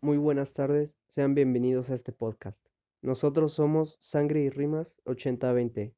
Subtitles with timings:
[0.00, 2.64] Muy buenas tardes, sean bienvenidos a este podcast.
[3.02, 5.92] Nosotros somos Sangre y Rimas 8020.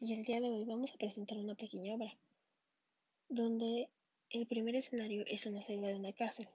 [0.00, 2.18] Y el día de hoy vamos a presentar una pequeña obra,
[3.28, 3.88] donde
[4.30, 6.48] el primer escenario es una celda de una cárcel,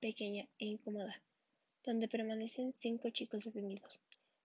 [0.00, 1.22] pequeña e incómoda,
[1.82, 4.02] donde permanecen cinco chicos detenidos,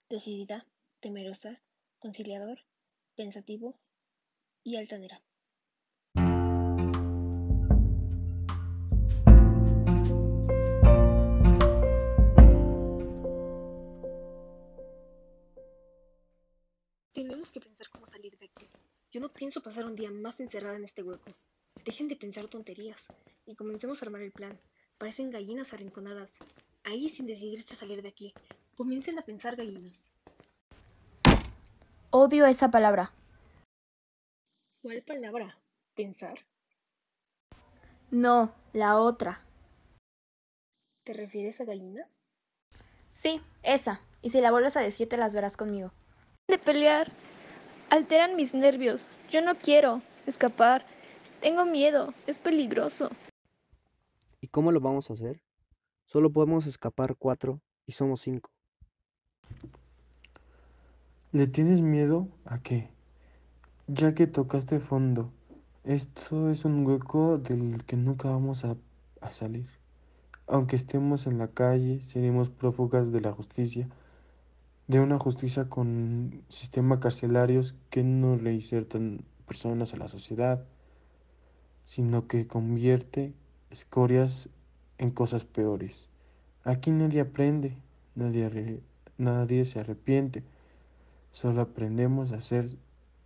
[0.10, 0.66] decidida,
[1.02, 1.62] temerosa,
[2.00, 2.60] conciliador,
[3.18, 3.78] pensativo
[4.64, 5.22] y altanera.
[17.36, 18.66] Tenemos que pensar cómo salir de aquí.
[19.12, 21.36] Yo no pienso pasar un día más encerrada en este hueco.
[21.84, 23.08] Dejen de pensar tonterías
[23.46, 24.58] y comencemos a armar el plan.
[24.98, 26.32] Parecen gallinas arrinconadas,
[26.86, 28.34] ahí sin decidirse a salir de aquí.
[28.78, 30.06] Comiencen a pensar gallinas.
[32.10, 33.12] Odio esa palabra.
[34.82, 35.60] ¿Cuál palabra?
[35.94, 36.40] ¿Pensar?
[38.12, 39.44] No, la otra.
[41.04, 42.08] ¿Te refieres a gallina?
[43.12, 44.00] Sí, esa.
[44.22, 45.92] Y si la vuelves a decir, te las verás conmigo.
[46.48, 47.25] de pelear.
[47.96, 49.10] Alteran mis nervios.
[49.32, 50.86] Yo no quiero escapar.
[51.40, 52.14] Tengo miedo.
[52.28, 53.10] Es peligroso.
[54.42, 55.40] ¿Y cómo lo vamos a hacer?
[56.04, 58.52] Solo podemos escapar cuatro y somos cinco.
[61.32, 62.90] ¿Le tienes miedo a qué?
[63.88, 65.32] Ya que tocaste fondo,
[65.86, 68.76] esto es un hueco del que nunca vamos a,
[69.22, 69.70] a salir.
[70.48, 73.88] Aunque estemos en la calle, seremos prófugas de la justicia,
[74.88, 80.64] de una justicia con sistemas carcelarios que no reinsertan personas a la sociedad,
[81.84, 83.34] sino que convierte
[83.72, 84.50] escorias
[84.98, 86.10] en cosas peores.
[86.64, 87.78] Aquí nadie aprende,
[88.16, 88.82] nadie,
[89.18, 90.44] nadie se arrepiente,
[91.32, 92.66] solo aprendemos a ser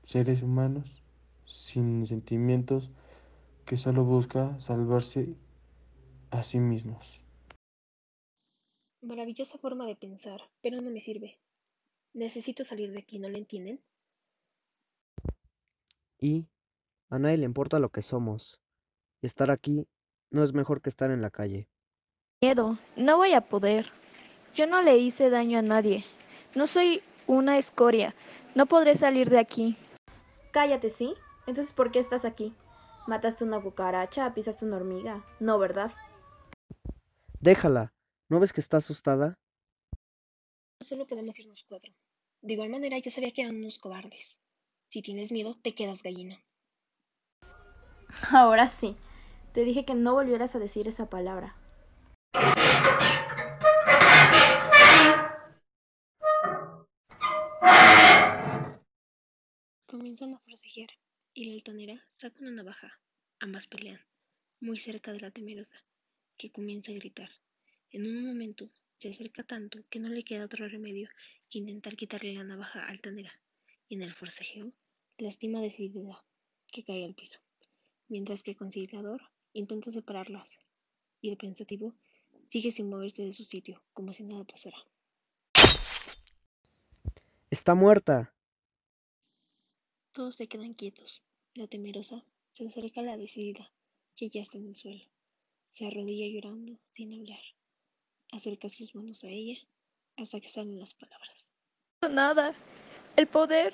[0.04, 1.04] seres humanos
[1.46, 2.90] sin sentimientos
[3.66, 5.36] que solo busca salvarse
[6.32, 7.26] a sí mismos.
[9.02, 11.38] Maravillosa forma de pensar, pero no me sirve.
[12.14, 13.84] Necesito salir de aquí, ¿no lo entienden?
[16.18, 16.48] Y
[17.10, 18.62] a nadie le importa lo que somos.
[19.22, 19.88] Y estar aquí
[20.32, 21.70] no es mejor que estar en la calle.
[22.42, 22.78] Miedo.
[22.96, 23.92] No voy a poder.
[24.54, 26.06] Yo no le hice daño a nadie.
[26.56, 28.16] No soy una escoria.
[28.56, 29.78] No podré salir de aquí.
[30.52, 31.14] Cállate, ¿sí?
[31.48, 32.56] Entonces, ¿por qué estás aquí?
[33.08, 34.34] ¿Mataste una cucaracha?
[34.34, 35.24] ¿Pisaste una hormiga?
[35.40, 35.92] No, ¿verdad?
[37.40, 37.94] Déjala.
[38.30, 39.40] ¿No ves que está asustada?
[40.82, 41.94] Solo podemos irnos cuatro.
[42.42, 44.40] De igual manera, ya sabía que eran unos cobardes.
[44.90, 46.42] Si tienes miedo, te quedas gallina.
[48.32, 48.96] Ahora sí.
[49.54, 51.58] Te dije que no volvieras a decir esa palabra.
[59.86, 60.90] Comienzan a forcejear
[61.34, 63.02] y la altanera saca una navaja.
[63.40, 64.00] Ambas pelean,
[64.62, 65.84] muy cerca de la temerosa,
[66.38, 67.30] que comienza a gritar.
[67.92, 71.10] En un momento se acerca tanto que no le queda otro remedio
[71.50, 73.32] que intentar quitarle la navaja altanera,
[73.88, 74.74] y en el forcejeo
[75.18, 76.24] lastima decidida,
[76.68, 77.40] que cae al piso,
[78.10, 79.22] mientras que el conciliador
[79.54, 80.60] intenta separarlas,
[81.22, 81.96] y el pensativo
[82.50, 84.78] sigue sin moverse de su sitio, como si nada pasara.
[87.50, 88.34] Está muerta.
[90.12, 91.24] Todos se quedan quietos.
[91.56, 93.72] La temerosa se acerca a la decidida,
[94.16, 95.04] que ya está en el suelo.
[95.72, 97.40] Se arrodilla llorando, sin hablar.
[98.40, 99.58] Acerca sus manos a ella
[100.16, 101.52] hasta que salen las palabras.
[102.10, 102.56] Nada.
[103.18, 103.74] El poder.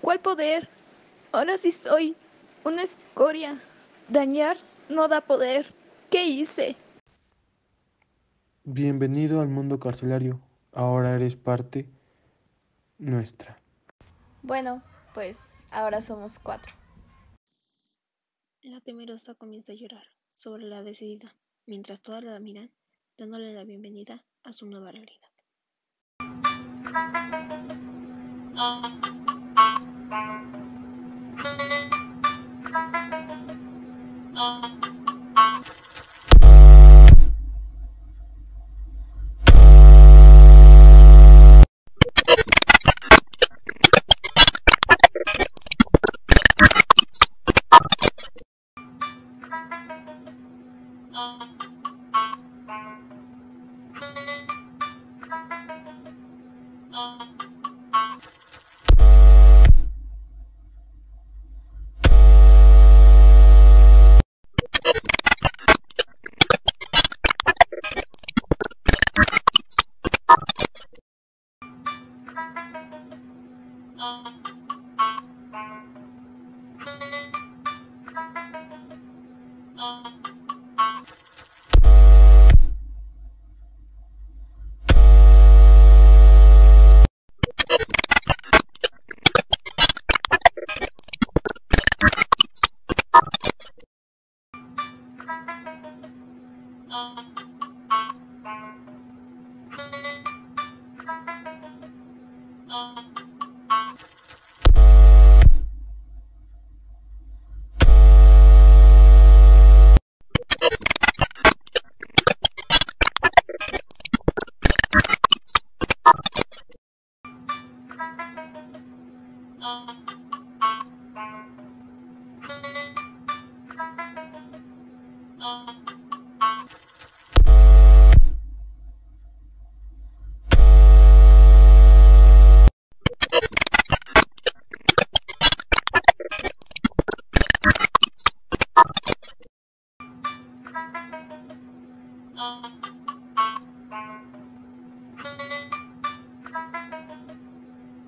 [0.00, 0.68] ¿Cuál poder?
[1.32, 2.14] Ahora sí soy
[2.62, 3.60] una escoria.
[4.08, 4.58] Dañar
[4.88, 5.74] no da poder.
[6.08, 6.76] ¿Qué hice?
[8.62, 10.40] Bienvenido al mundo carcelario.
[10.70, 11.90] Ahora eres parte
[12.98, 13.60] nuestra.
[14.44, 14.84] Bueno,
[15.14, 16.72] pues ahora somos cuatro.
[18.62, 21.34] La temerosa comienza a llorar sobre la decidida,
[21.66, 22.70] mientras todas la miran,
[23.16, 25.30] dándole la bienvenida a su nueva realidad.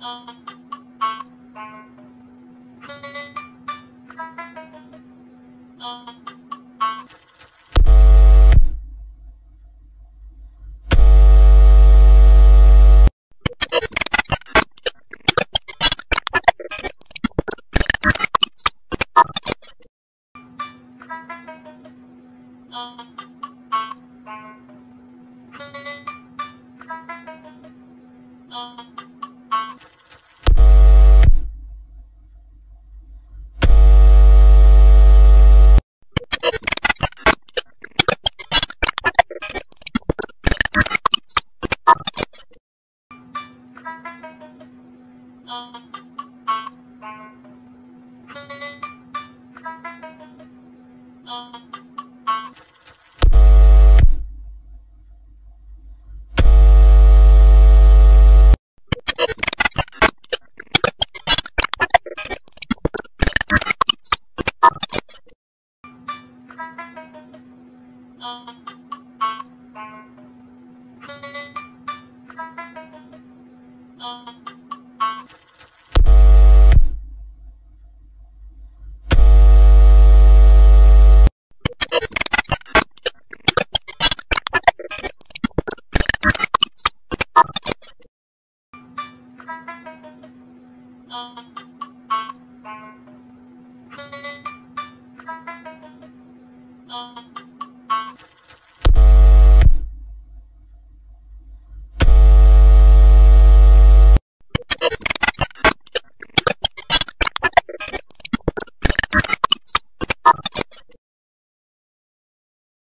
[0.00, 0.30] Thank
[6.30, 6.37] you.